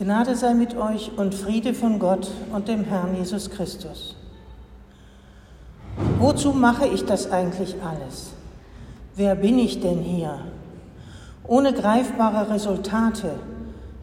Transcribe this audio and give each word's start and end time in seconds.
Gnade 0.00 0.34
sei 0.34 0.54
mit 0.54 0.78
euch 0.78 1.10
und 1.18 1.34
Friede 1.34 1.74
von 1.74 1.98
Gott 1.98 2.30
und 2.54 2.68
dem 2.68 2.84
Herrn 2.84 3.14
Jesus 3.16 3.50
Christus. 3.50 4.16
Wozu 6.18 6.52
mache 6.52 6.86
ich 6.86 7.04
das 7.04 7.30
eigentlich 7.30 7.76
alles? 7.82 8.30
Wer 9.14 9.34
bin 9.34 9.58
ich 9.58 9.82
denn 9.82 9.98
hier? 9.98 10.38
Ohne 11.46 11.74
greifbare 11.74 12.48
Resultate 12.48 13.34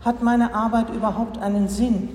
hat 0.01 0.21
meine 0.21 0.53
Arbeit 0.53 0.91
überhaupt 0.93 1.39
einen 1.39 1.67
Sinn? 1.67 2.09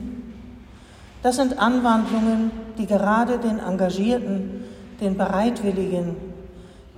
Das 1.24 1.34
sind 1.34 1.58
Anwandlungen, 1.58 2.52
die 2.78 2.86
gerade 2.86 3.38
den 3.38 3.58
Engagierten, 3.58 4.62
den 5.00 5.16
Bereitwilligen, 5.16 6.14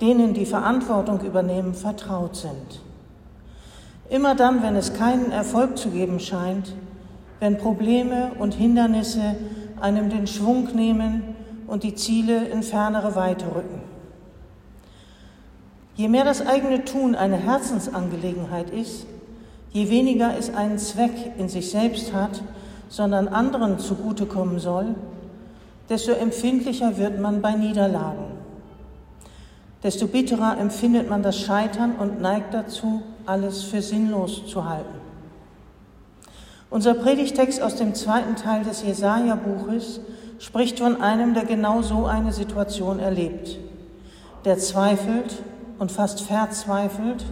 denen 0.01 0.35
die 0.35 0.45
Verantwortung 0.45 1.21
übernehmen, 1.21 1.73
vertraut 1.73 2.35
sind. 2.35 2.84
Immer 4.09 4.35
dann, 4.35 4.61
wenn 4.61 4.75
es 4.75 4.93
keinen 4.93 5.31
Erfolg 5.31 5.77
zu 5.77 5.89
geben 5.89 6.19
scheint, 6.19 6.73
wenn 7.39 7.57
Probleme 7.57 8.31
und 8.37 8.53
Hindernisse 8.53 9.35
einem 9.81 10.09
den 10.09 10.27
Schwung 10.27 10.69
nehmen 10.75 11.35
und 11.67 11.83
die 11.83 11.95
Ziele 11.95 12.47
in 12.47 12.63
fernere 12.63 13.15
Weite 13.15 13.45
rücken. 13.47 13.81
Je 15.95 16.07
mehr 16.07 16.25
das 16.25 16.45
eigene 16.45 16.85
Tun 16.85 17.15
eine 17.15 17.37
Herzensangelegenheit 17.37 18.69
ist, 18.69 19.07
je 19.71 19.89
weniger 19.89 20.37
es 20.37 20.53
einen 20.53 20.77
Zweck 20.77 21.33
in 21.37 21.49
sich 21.49 21.71
selbst 21.71 22.13
hat, 22.13 22.41
sondern 22.89 23.27
anderen 23.27 23.79
zugutekommen 23.79 24.59
soll, 24.59 24.95
desto 25.89 26.11
empfindlicher 26.11 26.97
wird 26.97 27.19
man 27.19 27.41
bei 27.41 27.53
Niederlagen. 27.53 28.25
Desto 29.83 30.07
bitterer 30.07 30.57
empfindet 30.59 31.09
man 31.09 31.23
das 31.23 31.39
Scheitern 31.39 31.95
und 31.95 32.21
neigt 32.21 32.53
dazu, 32.53 33.03
alles 33.27 33.63
für 33.63 33.81
sinnlos 33.81 34.45
zu 34.47 34.67
halten. 34.67 34.95
Unser 36.69 36.93
Predigtext 36.93 37.61
aus 37.61 37.75
dem 37.75 37.93
zweiten 37.95 38.35
Teil 38.35 38.63
des 38.63 38.83
Jesaja-Buches 38.83 40.01
spricht 40.39 40.79
von 40.79 41.01
einem, 41.01 41.33
der 41.33 41.45
genau 41.45 41.81
so 41.81 42.05
eine 42.05 42.33
Situation 42.33 42.99
erlebt, 42.99 43.57
der 44.43 44.57
zweifelt 44.57 45.43
und 45.79 45.91
fast 45.91 46.21
verzweifelt 46.21 47.25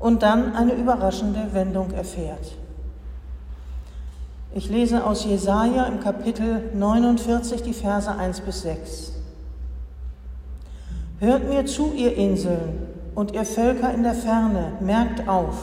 und 0.00 0.22
dann 0.22 0.54
eine 0.54 0.74
überraschende 0.74 1.52
Wendung 1.52 1.92
erfährt. 1.92 2.52
Ich 4.54 4.70
lese 4.70 5.04
aus 5.04 5.24
Jesaja 5.24 5.84
im 5.86 6.00
Kapitel 6.00 6.70
49 6.74 7.62
die 7.62 7.72
Verse 7.72 8.10
1 8.10 8.40
bis 8.40 8.62
6. 8.62 9.12
Hört 11.18 11.48
mir 11.48 11.66
zu, 11.66 11.92
ihr 11.92 12.14
Inseln, 12.16 12.93
und 13.14 13.32
ihr 13.32 13.44
Völker 13.44 13.92
in 13.92 14.02
der 14.02 14.14
Ferne, 14.14 14.72
merkt 14.80 15.28
auf. 15.28 15.62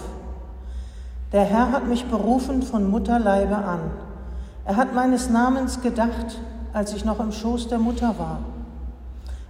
Der 1.32 1.44
Herr 1.44 1.72
hat 1.72 1.88
mich 1.88 2.06
berufen 2.06 2.62
von 2.62 2.90
Mutterleibe 2.90 3.56
an. 3.56 3.92
Er 4.66 4.76
hat 4.76 4.94
meines 4.94 5.30
Namens 5.30 5.82
gedacht, 5.82 6.40
als 6.74 6.94
ich 6.94 7.06
noch 7.06 7.20
im 7.20 7.32
Schoß 7.32 7.68
der 7.68 7.80
Mutter 7.80 8.16
war. 8.18 8.40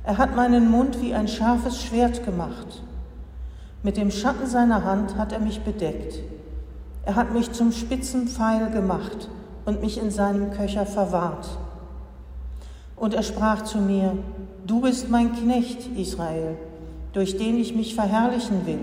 Er 0.04 0.18
hat 0.18 0.36
meinen 0.36 0.72
Mund 0.72 1.02
wie 1.02 1.14
ein 1.14 1.28
scharfes 1.28 1.82
Schwert 1.82 2.26
gemacht. 2.26 2.82
Mit 3.84 3.98
dem 3.98 4.12
Schatten 4.12 4.48
seiner 4.48 4.84
Hand 4.84 5.16
hat 5.18 5.32
er 5.32 5.40
mich 5.40 5.62
bedeckt. 5.62 6.20
Er 7.06 7.16
hat 7.16 7.34
mich 7.34 7.52
zum 7.52 7.72
spitzen 7.72 8.28
Pfeil 8.28 8.70
gemacht 8.72 9.30
und 9.66 9.82
mich 9.82 10.00
in 10.00 10.12
seinem 10.12 10.52
Köcher 10.52 10.86
verwahrt. 10.86 11.48
Und 12.96 13.14
er 13.16 13.24
sprach 13.24 13.64
zu 13.64 13.80
mir, 13.80 14.18
du 14.66 14.82
bist 14.82 15.10
mein 15.10 15.34
Knecht, 15.34 15.88
Israel 15.98 16.58
durch 17.14 17.38
den 17.38 17.58
ich 17.58 17.76
mich 17.76 17.96
verherrlichen 17.96 18.66
will. 18.66 18.80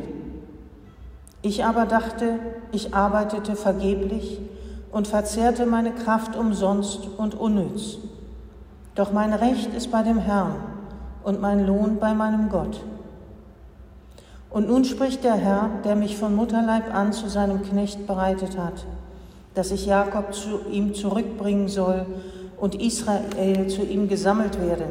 Ich 1.42 1.64
aber 1.64 1.86
dachte, 1.86 2.38
ich 2.72 2.94
arbeitete 2.94 3.56
vergeblich 3.56 4.40
und 4.90 5.06
verzehrte 5.06 5.66
meine 5.66 5.92
Kraft 5.92 6.36
umsonst 6.36 7.08
und 7.16 7.34
unnütz. 7.34 7.98
Doch 8.94 9.12
mein 9.12 9.32
Recht 9.32 9.72
ist 9.74 9.90
bei 9.92 10.02
dem 10.02 10.18
Herrn 10.18 10.56
und 11.22 11.40
mein 11.40 11.66
Lohn 11.66 11.98
bei 12.00 12.14
meinem 12.14 12.48
Gott. 12.48 12.80
Und 14.50 14.68
nun 14.68 14.84
spricht 14.84 15.24
der 15.24 15.34
Herr, 15.34 15.70
der 15.84 15.94
mich 15.94 16.16
von 16.16 16.34
Mutterleib 16.34 16.92
an 16.92 17.12
zu 17.12 17.28
seinem 17.28 17.62
Knecht 17.62 18.06
bereitet 18.06 18.58
hat, 18.58 18.86
dass 19.54 19.70
ich 19.70 19.86
Jakob 19.86 20.34
zu 20.34 20.60
ihm 20.70 20.94
zurückbringen 20.94 21.68
soll 21.68 22.06
und 22.58 22.74
Israel 22.74 23.68
zu 23.68 23.82
ihm 23.82 24.08
gesammelt 24.08 24.60
werde. 24.60 24.86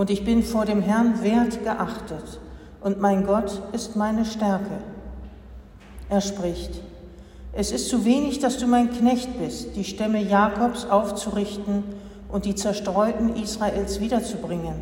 Und 0.00 0.08
ich 0.08 0.24
bin 0.24 0.42
vor 0.42 0.64
dem 0.64 0.80
Herrn 0.80 1.22
wert 1.22 1.62
geachtet 1.62 2.40
und 2.80 3.02
mein 3.02 3.26
Gott 3.26 3.60
ist 3.72 3.96
meine 3.96 4.24
Stärke. 4.24 4.78
Er 6.08 6.22
spricht, 6.22 6.80
es 7.52 7.70
ist 7.70 7.90
zu 7.90 8.06
wenig, 8.06 8.38
dass 8.38 8.56
du 8.56 8.66
mein 8.66 8.90
Knecht 8.90 9.38
bist, 9.38 9.76
die 9.76 9.84
Stämme 9.84 10.22
Jakobs 10.22 10.86
aufzurichten 10.86 11.84
und 12.30 12.46
die 12.46 12.54
Zerstreuten 12.54 13.36
Israels 13.36 14.00
wiederzubringen, 14.00 14.76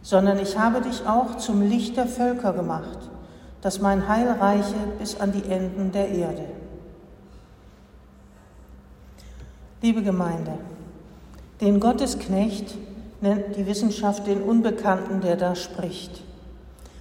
sondern 0.00 0.38
ich 0.38 0.58
habe 0.58 0.80
dich 0.80 1.06
auch 1.06 1.36
zum 1.36 1.60
Licht 1.60 1.98
der 1.98 2.06
Völker 2.06 2.54
gemacht, 2.54 3.10
dass 3.60 3.82
mein 3.82 4.08
Heil 4.08 4.26
reiche 4.40 4.74
bis 4.98 5.20
an 5.20 5.32
die 5.32 5.44
Enden 5.50 5.92
der 5.92 6.08
Erde. 6.08 6.46
Liebe 9.82 10.02
Gemeinde, 10.02 10.52
den 11.60 11.78
Gottesknecht 11.78 12.74
nennt 13.20 13.56
die 13.56 13.66
Wissenschaft 13.66 14.26
den 14.26 14.42
Unbekannten, 14.42 15.20
der 15.20 15.36
da 15.36 15.54
spricht. 15.54 16.22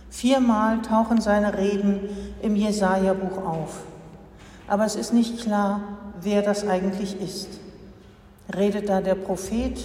Viermal 0.10 0.82
tauchen 0.82 1.22
seine 1.22 1.58
Reden 1.58 2.02
im 2.42 2.56
Jesaja-Buch 2.56 3.38
auf. 3.46 3.82
Aber 4.68 4.86
es 4.86 4.96
ist 4.96 5.14
nicht 5.14 5.40
klar, 5.40 5.82
wer 6.22 6.42
das 6.42 6.68
eigentlich 6.68 7.20
ist. 7.22 7.48
Redet 8.56 8.90
da 8.90 9.02
der 9.02 9.16
Prophet 9.16 9.80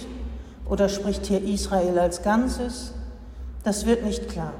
oder 0.67 0.89
spricht 0.89 1.25
hier 1.27 1.43
Israel 1.43 1.99
als 1.99 2.23
Ganzes? 2.23 2.93
Das 3.63 3.85
wird 3.85 4.03
nicht 4.03 4.29
klar. 4.29 4.53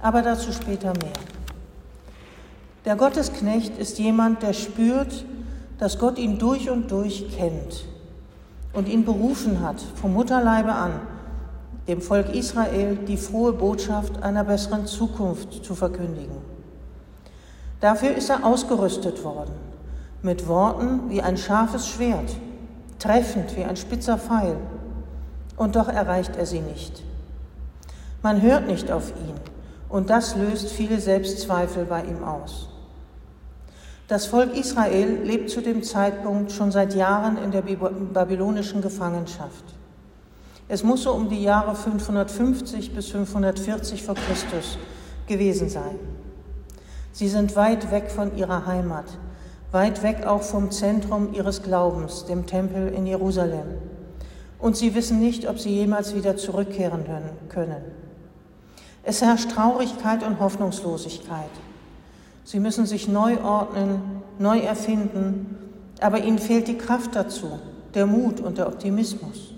Aber 0.00 0.22
dazu 0.22 0.52
später 0.52 0.92
mehr. 1.00 1.12
Der 2.84 2.96
Gottesknecht 2.96 3.78
ist 3.78 3.98
jemand, 3.98 4.42
der 4.42 4.52
spürt, 4.52 5.24
dass 5.78 5.98
Gott 5.98 6.18
ihn 6.18 6.38
durch 6.38 6.70
und 6.70 6.90
durch 6.90 7.26
kennt 7.36 7.84
und 8.76 8.88
ihn 8.88 9.04
berufen 9.06 9.60
hat, 9.62 9.80
vom 9.80 10.12
Mutterleibe 10.12 10.72
an, 10.72 11.00
dem 11.88 12.02
Volk 12.02 12.34
Israel 12.34 12.96
die 12.96 13.16
frohe 13.16 13.54
Botschaft 13.54 14.22
einer 14.22 14.44
besseren 14.44 14.86
Zukunft 14.86 15.64
zu 15.64 15.74
verkündigen. 15.74 16.36
Dafür 17.80 18.14
ist 18.14 18.28
er 18.28 18.44
ausgerüstet 18.44 19.24
worden, 19.24 19.54
mit 20.22 20.46
Worten 20.46 21.08
wie 21.08 21.22
ein 21.22 21.38
scharfes 21.38 21.88
Schwert, 21.88 22.36
treffend 22.98 23.56
wie 23.56 23.64
ein 23.64 23.76
spitzer 23.76 24.18
Pfeil, 24.18 24.56
und 25.56 25.74
doch 25.74 25.88
erreicht 25.88 26.36
er 26.36 26.44
sie 26.44 26.60
nicht. 26.60 27.02
Man 28.22 28.42
hört 28.42 28.66
nicht 28.66 28.92
auf 28.92 29.10
ihn, 29.10 29.34
und 29.88 30.10
das 30.10 30.36
löst 30.36 30.70
viele 30.70 31.00
Selbstzweifel 31.00 31.86
bei 31.86 32.04
ihm 32.04 32.22
aus. 32.22 32.68
Das 34.08 34.26
Volk 34.26 34.56
Israel 34.56 35.22
lebt 35.24 35.50
zu 35.50 35.60
dem 35.60 35.82
Zeitpunkt 35.82 36.52
schon 36.52 36.70
seit 36.70 36.94
Jahren 36.94 37.36
in 37.38 37.50
der 37.50 37.62
babylonischen 37.62 38.80
Gefangenschaft. 38.80 39.64
Es 40.68 40.84
muss 40.84 41.02
so 41.02 41.12
um 41.12 41.28
die 41.28 41.42
Jahre 41.42 41.74
550 41.74 42.94
bis 42.94 43.08
540 43.08 44.04
vor 44.04 44.14
Christus 44.14 44.78
gewesen 45.26 45.68
sein. 45.68 45.98
Sie 47.12 47.26
sind 47.26 47.56
weit 47.56 47.90
weg 47.90 48.10
von 48.10 48.36
ihrer 48.36 48.66
Heimat, 48.66 49.06
weit 49.72 50.04
weg 50.04 50.24
auch 50.24 50.42
vom 50.42 50.70
Zentrum 50.70 51.34
ihres 51.34 51.64
Glaubens, 51.64 52.26
dem 52.26 52.46
Tempel 52.46 52.88
in 52.88 53.06
Jerusalem. 53.06 53.66
Und 54.60 54.76
sie 54.76 54.94
wissen 54.94 55.18
nicht, 55.18 55.48
ob 55.48 55.58
sie 55.58 55.70
jemals 55.70 56.14
wieder 56.14 56.36
zurückkehren 56.36 57.04
können. 57.48 57.82
Es 59.02 59.20
herrscht 59.20 59.50
Traurigkeit 59.50 60.22
und 60.22 60.38
Hoffnungslosigkeit. 60.38 61.50
Sie 62.46 62.60
müssen 62.60 62.86
sich 62.86 63.08
neu 63.08 63.42
ordnen, 63.42 64.22
neu 64.38 64.60
erfinden, 64.60 65.56
aber 66.00 66.22
ihnen 66.22 66.38
fehlt 66.38 66.68
die 66.68 66.78
Kraft 66.78 67.16
dazu, 67.16 67.58
der 67.92 68.06
Mut 68.06 68.38
und 68.38 68.58
der 68.58 68.68
Optimismus. 68.68 69.52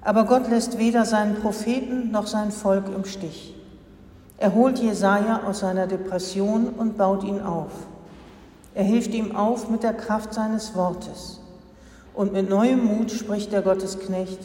Aber 0.00 0.24
Gott 0.24 0.50
lässt 0.50 0.78
weder 0.78 1.04
seinen 1.04 1.36
Propheten 1.36 2.10
noch 2.10 2.26
sein 2.26 2.50
Volk 2.50 2.86
im 2.92 3.04
Stich. 3.04 3.54
Er 4.36 4.52
holt 4.52 4.80
Jesaja 4.80 5.42
aus 5.46 5.60
seiner 5.60 5.86
Depression 5.86 6.70
und 6.70 6.98
baut 6.98 7.22
ihn 7.22 7.40
auf. 7.40 7.70
Er 8.74 8.82
hilft 8.82 9.14
ihm 9.14 9.36
auf 9.36 9.70
mit 9.70 9.84
der 9.84 9.94
Kraft 9.94 10.34
seines 10.34 10.74
Wortes. 10.74 11.38
Und 12.14 12.32
mit 12.32 12.50
neuem 12.50 12.84
Mut 12.84 13.12
spricht 13.12 13.52
der 13.52 13.62
Gottesknecht, 13.62 14.40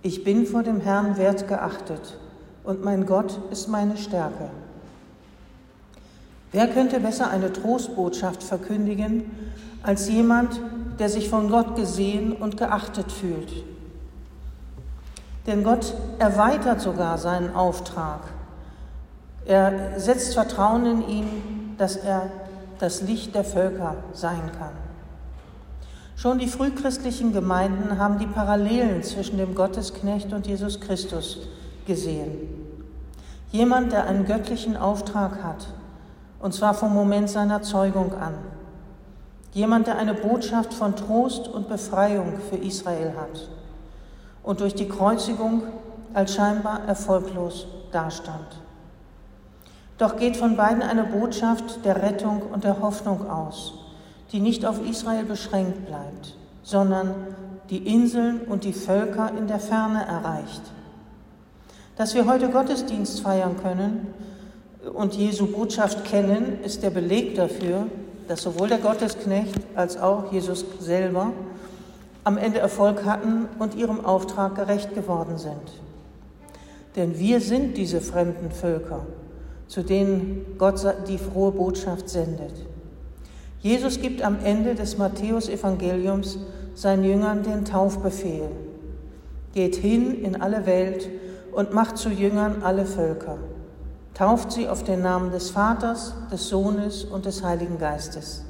ich 0.00 0.24
bin 0.24 0.46
vor 0.46 0.62
dem 0.62 0.80
Herrn 0.80 1.18
wert 1.18 1.48
geachtet 1.48 2.18
und 2.64 2.82
mein 2.82 3.04
Gott 3.04 3.38
ist 3.50 3.68
meine 3.68 3.98
Stärke. 3.98 4.48
Wer 6.54 6.68
könnte 6.68 7.00
besser 7.00 7.30
eine 7.30 7.52
Trostbotschaft 7.52 8.44
verkündigen 8.44 9.24
als 9.82 10.08
jemand, 10.08 10.60
der 11.00 11.08
sich 11.08 11.28
von 11.28 11.50
Gott 11.50 11.74
gesehen 11.74 12.30
und 12.30 12.56
geachtet 12.56 13.10
fühlt? 13.10 13.52
Denn 15.48 15.64
Gott 15.64 15.94
erweitert 16.20 16.80
sogar 16.80 17.18
seinen 17.18 17.56
Auftrag. 17.56 18.20
Er 19.46 19.98
setzt 19.98 20.34
Vertrauen 20.34 20.86
in 20.86 21.08
ihn, 21.08 21.74
dass 21.76 21.96
er 21.96 22.30
das 22.78 23.02
Licht 23.02 23.34
der 23.34 23.42
Völker 23.42 23.96
sein 24.12 24.52
kann. 24.56 24.74
Schon 26.14 26.38
die 26.38 26.46
frühchristlichen 26.46 27.32
Gemeinden 27.32 27.98
haben 27.98 28.20
die 28.20 28.28
Parallelen 28.28 29.02
zwischen 29.02 29.38
dem 29.38 29.56
Gottesknecht 29.56 30.32
und 30.32 30.46
Jesus 30.46 30.80
Christus 30.80 31.48
gesehen. 31.84 32.30
Jemand, 33.50 33.90
der 33.90 34.06
einen 34.06 34.24
göttlichen 34.24 34.76
Auftrag 34.76 35.42
hat, 35.42 35.66
und 36.44 36.52
zwar 36.52 36.74
vom 36.74 36.92
Moment 36.92 37.30
seiner 37.30 37.62
Zeugung 37.62 38.12
an. 38.12 38.34
Jemand, 39.54 39.86
der 39.86 39.96
eine 39.96 40.12
Botschaft 40.12 40.74
von 40.74 40.94
Trost 40.94 41.48
und 41.48 41.70
Befreiung 41.70 42.34
für 42.50 42.56
Israel 42.56 43.14
hat 43.16 43.48
und 44.42 44.60
durch 44.60 44.74
die 44.74 44.86
Kreuzigung 44.86 45.62
als 46.12 46.34
scheinbar 46.34 46.82
erfolglos 46.86 47.66
dastand. 47.92 48.60
Doch 49.96 50.18
geht 50.18 50.36
von 50.36 50.54
beiden 50.54 50.82
eine 50.82 51.04
Botschaft 51.04 51.82
der 51.82 52.02
Rettung 52.02 52.42
und 52.52 52.62
der 52.62 52.78
Hoffnung 52.82 53.30
aus, 53.30 53.72
die 54.30 54.40
nicht 54.40 54.66
auf 54.66 54.86
Israel 54.86 55.24
beschränkt 55.24 55.86
bleibt, 55.86 56.36
sondern 56.62 57.14
die 57.70 57.90
Inseln 57.90 58.42
und 58.42 58.64
die 58.64 58.74
Völker 58.74 59.30
in 59.38 59.46
der 59.46 59.60
Ferne 59.60 60.04
erreicht. 60.04 60.62
Dass 61.96 62.14
wir 62.14 62.26
heute 62.26 62.50
Gottesdienst 62.50 63.22
feiern 63.22 63.56
können 63.62 64.12
und 64.92 65.14
Jesu 65.14 65.46
Botschaft 65.46 66.04
kennen, 66.04 66.58
ist 66.64 66.82
der 66.82 66.90
Beleg 66.90 67.34
dafür, 67.34 67.86
dass 68.28 68.42
sowohl 68.42 68.68
der 68.68 68.78
Gottesknecht 68.78 69.54
als 69.74 69.96
auch 69.96 70.32
Jesus 70.32 70.64
selber 70.80 71.32
am 72.24 72.38
Ende 72.38 72.58
Erfolg 72.58 73.04
hatten 73.04 73.48
und 73.58 73.74
ihrem 73.74 74.04
Auftrag 74.04 74.54
gerecht 74.54 74.94
geworden 74.94 75.36
sind. 75.36 75.80
Denn 76.96 77.18
wir 77.18 77.40
sind 77.40 77.76
diese 77.76 78.00
fremden 78.00 78.50
Völker, 78.50 79.04
zu 79.68 79.82
denen 79.82 80.46
Gott 80.58 80.80
die 81.08 81.18
frohe 81.18 81.52
Botschaft 81.52 82.08
sendet. 82.08 82.52
Jesus 83.60 84.00
gibt 84.00 84.22
am 84.22 84.38
Ende 84.44 84.74
des 84.74 84.98
Matthäusevangeliums 84.98 86.38
seinen 86.74 87.04
Jüngern 87.04 87.42
den 87.42 87.64
Taufbefehl. 87.64 88.48
Geht 89.54 89.76
hin 89.76 90.22
in 90.22 90.40
alle 90.40 90.66
Welt 90.66 91.08
und 91.52 91.72
macht 91.72 91.96
zu 91.96 92.10
Jüngern 92.10 92.62
alle 92.62 92.86
Völker. 92.86 93.38
Tauft 94.14 94.52
sie 94.52 94.68
auf 94.68 94.84
den 94.84 95.02
Namen 95.02 95.32
des 95.32 95.50
Vaters, 95.50 96.14
des 96.30 96.48
Sohnes 96.48 97.04
und 97.04 97.26
des 97.26 97.42
Heiligen 97.42 97.78
Geistes 97.78 98.44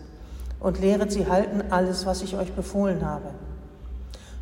und 0.60 0.80
lehret 0.80 1.12
sie 1.12 1.26
halten 1.26 1.62
alles, 1.70 2.06
was 2.06 2.22
ich 2.22 2.36
euch 2.36 2.52
befohlen 2.52 3.04
habe. 3.04 3.30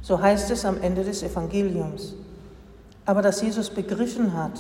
So 0.03 0.21
heißt 0.21 0.51
es 0.51 0.65
am 0.65 0.81
Ende 0.81 1.05
des 1.05 1.23
Evangeliums. 1.23 2.15
Aber 3.07 3.23
dass 3.23 3.43
Jesus 3.43 3.71
begriffen 3.71 4.37
hat, 4.37 4.53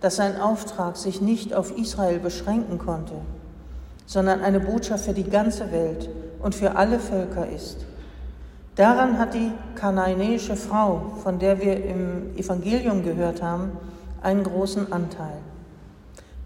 dass 0.00 0.16
sein 0.16 0.40
Auftrag 0.40 0.96
sich 0.96 1.20
nicht 1.20 1.54
auf 1.54 1.76
Israel 1.76 2.18
beschränken 2.20 2.78
konnte, 2.78 3.14
sondern 4.06 4.40
eine 4.40 4.60
Botschaft 4.60 5.04
für 5.04 5.12
die 5.12 5.28
ganze 5.28 5.70
Welt 5.72 6.08
und 6.42 6.54
für 6.54 6.76
alle 6.76 6.98
Völker 6.98 7.48
ist. 7.48 7.78
Daran 8.74 9.18
hat 9.18 9.34
die 9.34 9.50
kanaanäische 9.74 10.56
Frau, 10.56 11.12
von 11.22 11.40
der 11.40 11.60
wir 11.60 11.84
im 11.84 12.36
Evangelium 12.36 13.02
gehört 13.02 13.42
haben, 13.42 13.72
einen 14.22 14.44
großen 14.44 14.92
Anteil. 14.92 15.38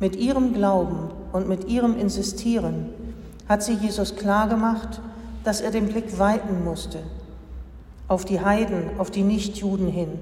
Mit 0.02 0.16
ihrem 0.16 0.52
Glauben 0.52 1.12
und 1.32 1.48
mit 1.48 1.68
ihrem 1.68 1.96
Insistieren 1.96 2.86
hat 3.48 3.62
sie 3.62 3.74
Jesus 3.74 4.16
klargemacht, 4.16 5.00
dass 5.44 5.60
er 5.60 5.70
den 5.70 5.86
Blick 5.86 6.18
weiten 6.18 6.64
musste 6.64 6.98
auf 8.08 8.24
die 8.24 8.40
Heiden, 8.40 8.98
auf 8.98 9.12
die 9.12 9.22
Nichtjuden 9.22 9.86
hin, 9.86 10.18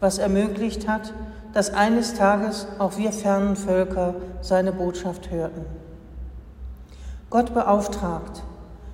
was 0.00 0.18
ermöglicht 0.18 0.88
hat, 0.88 1.14
dass 1.52 1.72
eines 1.72 2.14
Tages 2.14 2.66
auch 2.80 2.98
wir 2.98 3.12
fernen 3.12 3.54
Völker 3.54 4.16
seine 4.40 4.72
Botschaft 4.72 5.30
hörten. 5.30 5.64
Gott 7.30 7.54
beauftragt, 7.54 8.42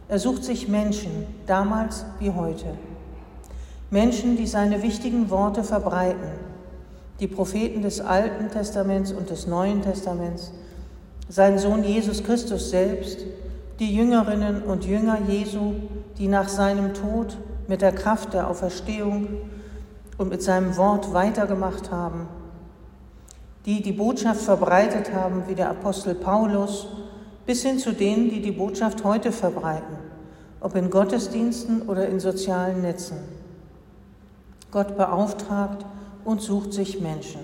er 0.07 0.19
sucht 0.19 0.45
sich 0.45 0.69
Menschen, 0.69 1.29
damals 1.47 2.05
wie 2.19 2.33
heute. 2.33 2.67
Menschen, 3.89 4.37
die 4.37 4.47
seine 4.47 4.83
wichtigen 4.83 5.31
Worte 5.31 5.65
verbreiten, 5.65 6.50
die 7.21 7.29
Propheten 7.29 7.83
des 7.83 8.01
Alten 8.01 8.51
Testaments 8.51 9.13
und 9.13 9.29
des 9.31 9.47
Neuen 9.47 9.83
Testaments, 9.83 10.53
sein 11.29 11.59
Sohn 11.59 11.85
Jesus 11.85 12.25
Christus 12.25 12.71
selbst, 12.71 13.21
die 13.79 13.95
Jüngerinnen 13.95 14.63
und 14.63 14.85
Jünger 14.85 15.19
Jesu, 15.29 15.75
die 16.19 16.29
nach 16.29 16.49
seinem 16.49 16.95
Tod 16.95 17.37
mit 17.69 17.83
der 17.83 17.93
Kraft 17.93 18.33
der 18.33 18.49
Auferstehung 18.49 19.29
und 20.19 20.29
mit 20.29 20.43
seinem 20.43 20.77
Wort 20.77 21.13
weitergemacht 21.13 21.91
haben, 21.91 22.27
die 23.67 23.83
die 23.83 23.93
Botschaft 23.93 24.41
verbreitet 24.41 25.13
haben, 25.15 25.45
wie 25.47 25.55
der 25.55 25.71
Apostel 25.71 26.15
Paulus, 26.15 26.89
bis 27.47 27.63
hin 27.63 27.79
zu 27.79 27.93
denen, 27.93 28.31
die 28.31 28.43
die 28.43 28.53
Botschaft 28.53 29.05
heute 29.05 29.31
verbreiten, 29.31 29.97
ob 30.61 30.75
in 30.75 30.91
Gottesdiensten 30.91 31.83
oder 31.83 32.07
in 32.09 32.19
sozialen 32.19 32.83
Netzen. 32.83 33.19
Gott 34.71 34.97
beauftragt 34.97 35.85
und 36.25 36.41
sucht 36.41 36.73
sich 36.73 37.01
Menschen. 37.01 37.41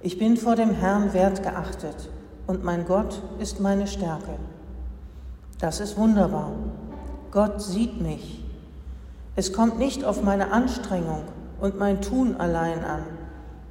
Ich 0.00 0.18
bin 0.18 0.36
vor 0.36 0.56
dem 0.56 0.70
Herrn 0.70 1.12
wertgeachtet 1.12 2.08
und 2.46 2.64
mein 2.64 2.86
Gott 2.86 3.20
ist 3.38 3.60
meine 3.60 3.86
Stärke. 3.86 4.36
Das 5.60 5.80
ist 5.80 5.96
wunderbar. 5.96 6.52
Gott 7.30 7.60
sieht 7.60 8.00
mich. 8.00 8.44
Es 9.34 9.52
kommt 9.52 9.78
nicht 9.78 10.04
auf 10.04 10.22
meine 10.22 10.52
Anstrengung 10.52 11.22
und 11.60 11.78
mein 11.78 12.00
Tun 12.00 12.36
allein 12.36 12.84
an, 12.84 13.02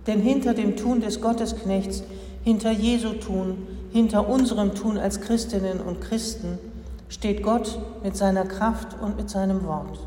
denn 0.06 0.20
hinter 0.20 0.54
dem 0.54 0.76
Tun 0.76 1.02
des 1.02 1.22
Gottesknechts, 1.22 2.04
hinter 2.44 2.72
Jesu 2.72 3.14
Tun, 3.14 3.68
hinter 3.92 4.30
unserem 4.30 4.76
Tun 4.76 4.98
als 4.98 5.22
Christinnen 5.22 5.82
und 5.82 6.02
Christen 6.02 6.60
steht 7.10 7.42
Gott 7.42 7.80
mit 8.04 8.16
seiner 8.16 8.46
Kraft 8.46 9.00
und 9.02 9.18
mit 9.18 9.30
seinem 9.30 9.66
Wort. 9.66 10.00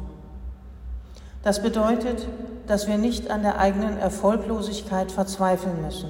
Das 1.43 1.63
bedeutet, 1.63 2.27
dass 2.71 2.87
wir 2.87 2.99
nicht 2.99 3.33
an 3.33 3.43
der 3.43 3.59
eigenen 3.59 3.99
Erfolglosigkeit 3.99 5.11
verzweifeln 5.11 5.83
müssen, 5.83 6.09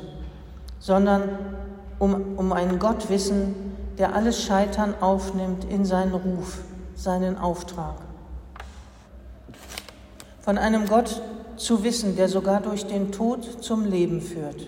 sondern 0.79 1.23
um, 1.99 2.37
um 2.37 2.53
einen 2.53 2.79
Gott 2.79 3.09
wissen, 3.09 3.55
der 3.97 4.15
alles 4.15 4.43
Scheitern 4.43 4.93
aufnimmt 5.01 5.65
in 5.65 5.87
seinen 5.87 6.13
Ruf, 6.13 6.59
seinen 6.95 7.39
Auftrag 7.39 7.95
von 10.43 10.59
einem 10.59 10.87
Gott 10.87 11.23
zu 11.57 11.83
wissen, 11.83 12.15
der 12.17 12.29
sogar 12.29 12.61
durch 12.61 12.87
den 12.87 13.11
Tod 13.11 13.63
zum 13.63 13.87
Leben 13.87 14.21
führt. 14.21 14.67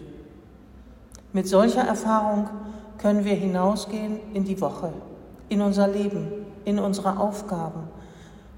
Mit 1.34 1.46
solcher 1.46 1.82
Erfahrung 1.82 2.48
können 2.96 3.26
wir 3.26 3.34
hinausgehen 3.34 4.18
in 4.32 4.44
die 4.44 4.60
Woche, 4.62 4.94
in 5.50 5.60
unser 5.60 5.88
Leben, 5.88 6.28
in 6.64 6.78
unsere 6.78 7.18
Aufgaben, 7.18 7.88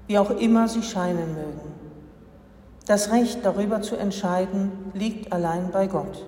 wie 0.07 0.19
auch 0.19 0.29
immer 0.29 0.69
sie 0.69 0.83
scheinen 0.83 1.33
mögen. 1.33 1.74
Das 2.85 3.11
Recht 3.11 3.39
darüber 3.43 3.81
zu 3.81 3.95
entscheiden 3.95 4.71
liegt 4.93 5.33
allein 5.33 5.71
bei 5.71 5.87
Gott. 5.87 6.25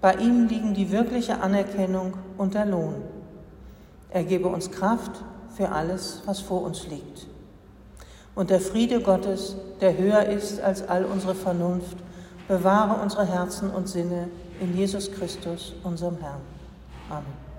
Bei 0.00 0.14
ihm 0.14 0.48
liegen 0.48 0.74
die 0.74 0.90
wirkliche 0.90 1.40
Anerkennung 1.40 2.14
und 2.38 2.54
der 2.54 2.66
Lohn. 2.66 2.96
Er 4.10 4.24
gebe 4.24 4.48
uns 4.48 4.70
Kraft 4.70 5.22
für 5.56 5.70
alles, 5.70 6.22
was 6.26 6.40
vor 6.40 6.62
uns 6.62 6.88
liegt. 6.88 7.26
Und 8.34 8.50
der 8.50 8.60
Friede 8.60 9.00
Gottes, 9.00 9.56
der 9.80 9.96
höher 9.96 10.24
ist 10.24 10.60
als 10.60 10.88
all 10.88 11.04
unsere 11.04 11.34
Vernunft, 11.34 11.96
bewahre 12.48 13.00
unsere 13.00 13.26
Herzen 13.26 13.70
und 13.70 13.88
Sinne 13.88 14.28
in 14.60 14.76
Jesus 14.76 15.12
Christus, 15.12 15.74
unserem 15.84 16.18
Herrn. 16.18 16.40
Amen. 17.08 17.49